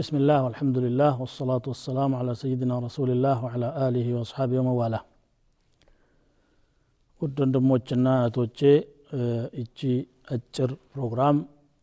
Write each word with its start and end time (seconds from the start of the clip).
بسم 0.00 0.14
الله 0.20 0.38
والحمد 0.44 0.76
لله 0.84 1.12
والصلاة 1.22 1.64
والسلام 1.72 2.10
على 2.20 2.32
سيدنا 2.42 2.74
رسول 2.86 3.08
الله 3.14 3.36
وعلى 3.44 3.68
آله 3.88 4.06
وأصحابه 4.16 4.56
ومن 4.60 4.76
والاه 4.80 5.04
ውድ 7.20 7.36
ወንድሞችና 7.42 8.06
እህቶቼ 8.20 8.60
እቺ 9.60 9.78
አጭር 10.34 10.70
ፕሮግራም 10.94 11.36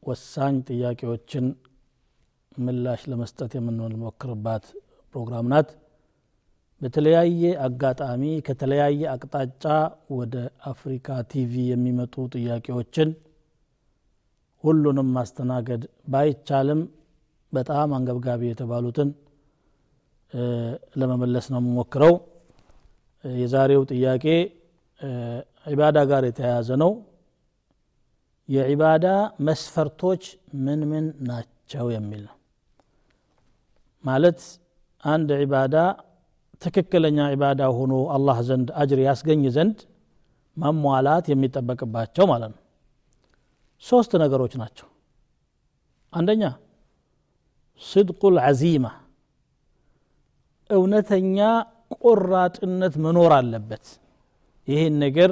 ወሳኝ 0.04 0.56
ጥያቄዎችን 0.70 1.46
ምላሽ 2.66 3.02
ለመስጠት 3.12 3.52
የምንሞክርባት 3.58 4.66
ፕሮግራም 5.16 5.46
ናት 5.54 5.70
በተለያየ 6.82 7.42
አጋጣሚ 7.68 8.24
ከተለያየ 8.48 9.02
አቅጣጫ 9.16 9.64
ወደ 10.20 10.36
አፍሪካ 10.72 11.08
ቲቪ 11.34 11.54
የሚመጡ 11.72 12.16
ጥያቄዎችን 12.36 13.10
ሁሉንም 14.64 15.10
ማስተናገድ 15.18 15.84
ባይቻልም 16.14 16.82
በጣም 17.53 17.89
አንገብጋቢ 17.97 18.43
የተባሉትን 18.49 19.09
ለመመለስ 21.01 21.47
ነው 21.53 21.61
የምሞክረው። 21.63 22.15
የዛሬው 23.25 23.83
ጥያቄ 23.93 24.25
ዒባዳ 25.67 25.99
ጋር 26.11 26.23
የተያያዘ 26.29 26.71
ነው። 26.83 26.91
የዒባዳ 28.49 29.07
መስፈርቶች 29.47 30.25
ምን 30.65 30.81
ምን 30.91 31.07
ናቸው 31.31 31.87
የሚል 31.95 32.21
ነው። 32.29 32.35
ማለት 34.05 34.41
አንድ 35.05 35.31
ዒባዳ 35.43 35.77
ትክክለኛ 36.63 37.19
ዒባዳ 37.33 37.63
ሆኖ 37.79 37.95
አላህ 38.15 38.39
ዘንድ 38.49 38.69
አጅር 38.81 39.01
ያስገኝ 39.07 39.43
ዘንድ 39.57 39.79
መሟላት 40.57 41.27
የሚጠበቅባቸው 41.33 42.25
ማለት 42.33 42.53
ነው። 42.55 42.63
ሶስት 43.85 44.13
ነገሮች 44.23 44.53
ናቸው። 44.63 44.87
አንደኛ 46.13 46.43
ስድቁ 47.82 48.22
ልዓዚማ 48.36 48.86
እውነተኛ 50.70 51.38
ቆራጥነት 51.98 52.94
መኖር 53.06 53.32
አለበት 53.38 53.86
ይህን 54.68 54.96
ነገር 55.04 55.32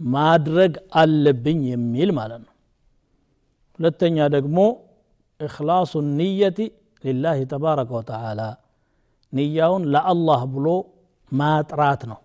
ማድረግ 0.00 0.72
አለብኝ 1.00 1.60
የሚል 1.72 2.10
ማለት 2.18 2.40
ነው 2.46 2.52
ሁለተኛ 3.78 4.26
ደግሞ 4.34 4.58
እክላሱ 5.40 5.92
ንየቲ 6.18 6.58
ሊላህ 7.04 7.38
ተባረከ 7.52 7.90
ወተዓላ 7.98 8.40
ንያውን 9.32 9.84
ለአላህ 9.94 10.40
ብሎ 10.54 10.66
ማጥራት 11.32 12.02
ነው 12.10 12.18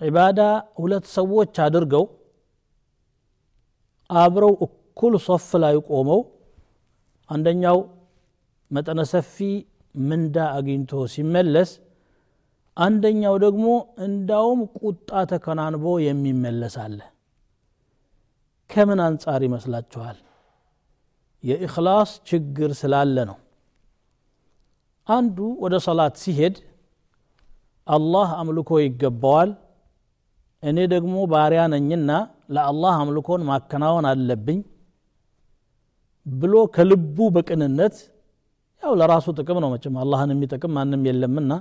ዒባዳ 0.00 0.40
ሁለት 0.80 1.04
ሰዎች 1.16 1.54
አድርገው 1.66 2.04
አብረው 4.10 4.54
እኩል 4.66 5.14
ሶፍ 5.26 5.48
ላይ 5.62 5.76
ቆመው 5.88 6.20
አንደኛው 7.29 7.77
መጠነ 8.71 9.01
ሰፊ 9.11 9.35
ምንዳ 9.95 10.37
አግኝቶ 10.55 11.01
ሲመለስ 11.13 11.69
አንደኛው 12.77 13.35
ደግሞ 13.43 13.67
እንዳውም 14.05 14.59
ቁጣ 14.79 15.09
ተከናንቦ 15.31 15.85
የሚመለስ 16.05 16.75
አለ። 16.83 16.99
ከምን 18.69 18.99
አንጻር 19.05 19.41
ይመስላችኋል? 19.47 20.17
የእክላስ 21.43 22.11
ችግር 22.29 22.69
ስላለ 22.79 23.17
ነው። 23.29 23.37
አንዱ 25.07 25.37
ወደ 25.63 25.75
ሰላት 25.85 26.15
ሲሄድ 26.21 26.55
አላህ 27.87 28.29
አምልኮ 28.39 28.79
ይገባዋል 28.83 29.51
እኔ 30.63 30.77
ደግሞ 30.93 31.15
ባሪያ 31.31 31.61
ነኝና 31.73 32.11
ለአላህ 32.49 32.93
አምልኮን 33.01 33.41
ማከናወን 33.49 34.05
አለብኝ 34.11 34.59
ብሎ 36.26 36.54
ከልቡ 36.74 37.16
በቅንነት 37.36 37.96
ያው 38.82 38.92
ለራሱ 39.00 39.26
ጥቅም 39.38 39.58
ነው 39.62 39.70
መቼም 39.72 39.96
አላህን 40.02 40.30
የሚጠቅም 40.34 40.72
ማንም 40.76 41.02
የለምና 41.08 41.52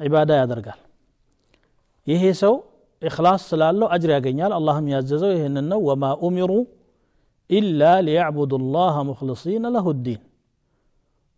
ዒባዳ 0.00 0.30
ያደርጋል 0.40 0.80
ይሄ 2.06 2.22
ሰው 2.42 2.54
ኢክላስ 3.02 3.42
ስላለው 3.50 3.86
አጅር 3.94 4.10
ያገኛል 4.14 4.52
አላህም 4.56 4.86
ያዘዘው 4.92 5.30
ይህንን 5.36 5.66
ነው 5.72 5.80
ወማ 5.88 6.10
ኡሚሩ 6.26 6.52
ኢላ 7.50 7.82
ሊያዕቡዱ 8.06 8.60
ላህ 8.74 8.96
ሙክልሲነ 9.08 9.66
ለሁ 9.76 9.88
ዲን 10.06 10.20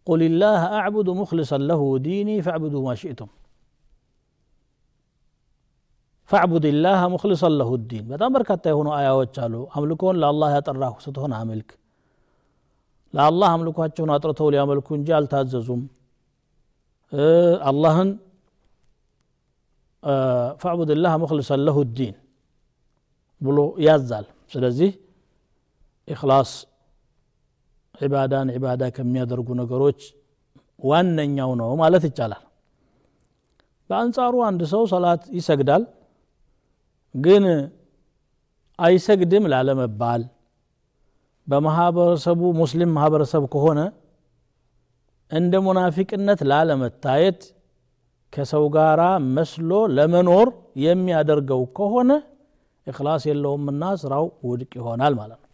ቁል 0.06 0.22
ላህ 0.42 0.62
አዕቡዱ 0.78 1.08
ሙክልሰን 1.20 1.62
ለሁ 1.70 1.82
ዲኒ 2.06 2.30
ፈዕቡዱ 2.46 2.74
ማ 2.86 2.94
ሽእቱም 3.00 3.30
ፈዕቡድ 6.30 6.66
ላህ 6.84 7.00
ሙክልሰን 7.14 7.54
ለሁ 7.60 7.70
ዲን 7.90 8.04
በጣም 8.12 8.30
በርካታ 8.36 8.64
የሆኑ 8.72 8.88
አያዎች 8.98 9.34
አሉ 9.44 9.54
አምልኮን 9.76 10.18
ለአላህ 10.22 10.50
ያጠራሁ 10.56 10.94
ስትሆን 11.06 11.32
አምልክ 11.38 11.70
ለአላህ 13.14 13.48
አምልኳቸውን 13.54 14.10
አጥርተው 14.14 14.48
ሊያመልኩ 14.54 14.88
እንጂ 14.98 15.08
አልታዘዙም 15.18 15.82
አላህን 17.70 18.10
ፈዕቡድ 20.62 20.90
ላህ 21.04 21.12
ሙክልሰን 21.22 21.60
ለሁ 21.66 21.76
ዲን 21.98 22.14
ብሎ 23.40 23.58
ያዛል 23.86 24.26
ስለዚህ 24.52 24.90
ኢክላስ 26.08 26.50
ዒባዳን 27.94 28.48
ዒባዳ 28.56 28.82
ከሚያደርጉ 28.96 29.48
ነገሮች 29.60 30.00
ዋነኛው 30.82 31.50
ነው 31.60 31.70
ማለት 31.82 32.04
ይቻላል 32.08 32.42
በአንጻሩ 33.90 34.34
አንድ 34.48 34.60
ሰው 34.72 34.82
ሰላት 34.92 35.22
ይሰግዳል 35.38 35.82
ግን 37.14 37.44
አይሰግድም 38.78 39.44
ላለመባል 39.52 40.22
በማህበረሰቡ 41.48 42.40
ሙስሊም 42.60 42.90
ማህበረሰብ 42.96 43.44
ከሆነ 43.54 43.80
እንደ 45.30 45.54
ሙናፊቅነት 45.66 46.40
ላለመታየት 46.50 47.40
ከሰው 48.32 48.64
ጋር 48.76 49.00
መስሎ 49.36 49.70
ለመኖር 49.96 50.48
የሚያደርገው 50.84 51.62
ከሆነ 51.78 52.10
እክላስ 52.86 53.22
የለውምና 53.30 53.82
ስራው 54.02 54.24
ውድቅ 54.48 54.72
ይሆናል 54.80 55.14
ማለት 55.20 55.40
ነው 55.44 55.50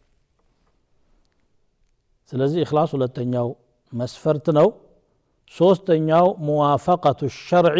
ስለዚህ 2.33 2.61
እክላስ 2.67 2.91
ሁለተኛው 2.97 3.49
መስፈርት 3.93 4.47
ነው 4.59 4.69
ሶስተኛው 5.55 6.27
ሙዋፈቀቱ 6.49 7.21
ሸርዒ 7.47 7.79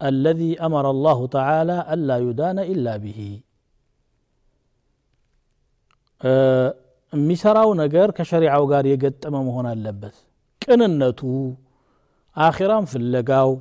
الذي 0.00 0.52
أمر 0.60 0.84
الله 0.94 1.18
تعالى 1.36 1.76
ألا 1.92 2.16
يدان 2.18 2.58
إلا 2.72 2.94
به 3.04 3.20
የሚሰራው 7.13 7.69
ነገር 7.81 8.07
ከሸሪዓው 8.17 8.63
ጋር 8.71 8.85
የገጠመ 8.89 9.35
መሆን 9.47 9.67
አለበት። 9.71 10.15
ቅንነቱ 10.61 11.21
አኺራም 12.37 12.85
ፍለጋው 12.91 13.51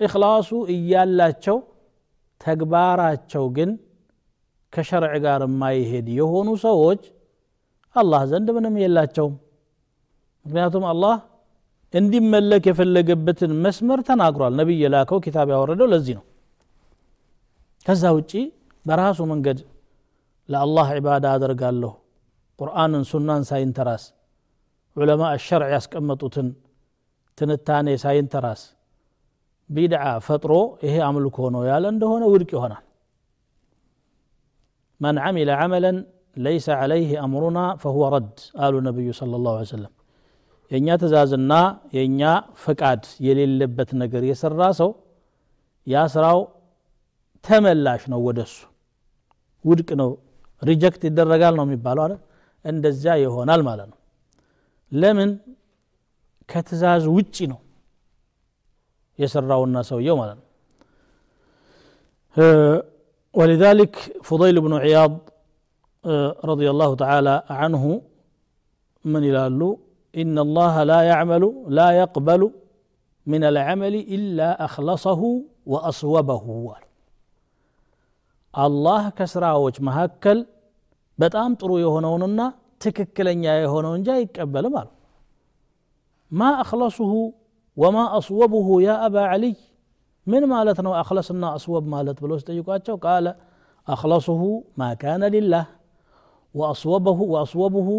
ኢክላሱ 0.00 0.50
እያላቸው 0.74 1.56
ተግባራቸው 2.40 3.44
ግን 3.56 3.70
ከሸርዕ 4.72 5.14
ጋር 5.24 5.42
የማይሄድ 5.46 6.06
የሆኑ 6.18 6.48
ሰዎች 6.64 7.02
አላህ 7.96 8.22
ዘንድ 8.30 8.48
ምንም 8.56 8.74
የላቸውም። 8.82 9.34
ምክንያቱም 10.46 10.84
አላህ 10.90 11.14
እንዲመለክ 11.94 12.64
የፈለገበትን 12.68 13.52
መስመር 13.64 14.00
ተናግሯል። 14.08 14.52
ነቢይ 14.60 14.78
የላከው 14.84 15.18
ኪታብ 15.24 15.48
ያወረደው 15.54 15.88
ለዚህ 15.92 16.14
ነው። 16.18 16.24
ከዛ 17.86 18.04
ውጪ 18.16 18.32
በራሱ 18.86 19.18
መንገድ 19.32 19.58
لالله 20.52 20.86
عبادة 20.96 21.36
در 21.42 21.52
قال 21.62 21.76
له. 21.82 21.92
قرآن 22.60 22.92
سنة 23.10 23.42
ساين 23.50 23.72
تراس. 23.78 24.04
علماء 24.96 25.30
الشرع 25.38 25.66
يسكمتو 25.76 26.28
تن. 26.34 26.48
تن 27.36 27.48
تنتاني 27.48 27.96
ساين 28.04 28.28
تراس. 28.32 28.62
بيدعا 29.74 30.18
فطرو 30.26 30.60
إيه 30.82 31.02
عمل 31.06 31.24
كونو 31.36 31.64
يا 31.70 31.76
لندهون 31.84 32.22
ورك 32.32 32.52
هنا 32.62 32.78
من 35.02 35.14
عمل 35.24 35.50
عملا 35.50 35.92
ليس 36.36 36.66
عليه 36.80 37.24
أمرنا 37.24 37.64
فهو 37.82 38.02
رد. 38.14 38.36
قال 38.60 38.74
النبي 38.80 39.08
صلى 39.20 39.34
الله 39.36 39.52
عليه 39.56 39.70
وسلم. 39.72 39.92
ينيا 40.72 40.96
تزازنا 41.02 41.60
ينيا 41.98 42.32
فكاد 42.64 43.02
يلي 43.26 43.44
اللبت 43.44 43.90
نقر 44.00 44.22
يسر 44.30 44.52
راسو 44.62 44.90
ياسراو 45.92 46.38
تملاش 47.44 48.02
نو 48.10 48.18
ودسو. 48.26 48.66
ودك 49.68 49.90
نو 50.00 50.08
ሪጀክት 50.61 51.01
ይደረጋል 51.09 51.53
ነው 51.59 51.65
የሚባለው 51.67 52.03
አለ 52.05 52.13
እንደዚያ 52.65 53.13
ይሆናል 53.25 53.61
ማለት 53.69 53.87
ነው 53.91 53.99
ለምን 54.91 55.29
ከትእዛዝ 56.49 57.03
ውጪ 57.17 57.35
ነው 57.51 57.59
የሰራውና 59.19 59.77
ሰውየው 59.91 60.17
ማለት 60.21 60.37
ነው 60.39 60.47
ولذلك 63.39 63.93
فضيل 64.29 64.55
بن 64.65 64.73
عياض 64.83 65.13
رضي 66.51 66.67
الله 66.73 66.89
تعالى 66.95 67.35
عنه 67.59 67.83
من 69.05 69.23
يلالو 69.23 69.69
إن 70.21 70.35
الله 70.45 70.73
لا 70.91 70.99
يعمل 71.11 71.43
لا 71.79 71.89
يقبل 72.01 72.41
من 73.27 73.41
العمل 73.43 73.95
إلا 74.15 74.49
أخلصه 74.65 75.21
وأصوبه 75.71 76.43
አላህ 78.55 79.03
ከስራዎች 79.17 79.75
መካከል 79.87 80.39
በጣም 81.19 81.51
ጥሩ 81.59 81.71
የሆነውንና 81.83 82.41
ትክክለኛ 82.81 83.43
የሆነው 83.63 83.93
እንጂ 83.97 84.07
አይቀበልም 84.15 84.75
አሉ 84.81 84.89
ማ 86.31 86.49
አክለሱሁ 86.63 87.13
ወማ 87.77 87.97
አስወቡሁ 88.17 88.67
ያ 88.85 88.91
አባ 89.05 89.15
ዓሊይ 89.33 89.55
ምን 90.27 90.43
ማለት 90.53 90.79
ነው 90.85 90.93
አክለስና 91.01 91.43
አስወብ 91.57 91.85
ማለት 91.93 92.17
ብለው 92.23 92.37
ሲጠይቋቸው 92.41 92.95
ቃለ 93.05 93.27
አክለሱሁ 93.87 94.41
ማ 94.79 94.89
ካነ 95.01 95.23
ሊላህ 95.35 95.65
ወአስወበሁ 96.55 97.19
ወአስወቡሁ 97.33 97.89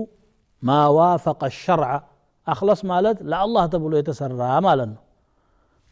ማ 0.63 0.79
ዋፈቀ 0.97 1.43
ሸርዐ 1.63 1.93
አክለስ 2.47 2.81
ማለት 2.91 3.19
ለአላህ 3.31 3.65
ተብሎ 3.73 3.93
የተሰራ 4.01 4.43
ማለት 4.67 4.89
ነው 4.95 5.03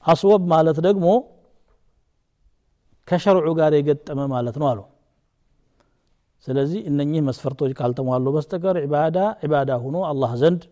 አስወብ 0.05 0.43
ማለት 0.53 0.79
ደግሞ 0.87 1.07
ከሸርዑ 3.09 3.53
ጋር 3.59 3.73
የገጠመ 3.77 4.21
ማለት 4.33 4.57
ነው 4.61 4.67
አሉ 4.71 4.81
ስለዚህ 6.47 6.81
እነኚህ 6.91 7.21
መስፈርቶች 7.29 7.73
ካልተሟሉ 7.79 8.27
በስተቀር 8.37 8.77
ዒባዳ 8.85 9.19
ዒባዳ 9.45 9.71
ሁኖ 9.85 9.97
አላህ 10.11 10.31
ዘንድ 10.43 10.63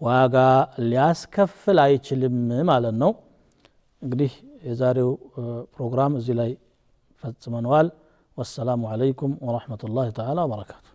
ዋጋ 0.00 0.36
ሊያስከፍል 0.90 1.78
አይችልም 1.84 2.36
ማለት 2.70 2.96
ነው 3.02 3.12
እንግዲህ 4.02 4.32
የዛሬው 4.68 5.10
ፕሮግራም 5.76 6.12
እዚህ 6.20 6.34
ላይ 6.40 6.50
ፈጽመነዋል 7.22 7.88
ወሰላሙ 8.38 8.82
አለይኩም 8.92 9.32
ወረሕመቱላህ 9.46 10.06
ተዓላ 10.18 10.38
ወበረካቱ 10.46 10.86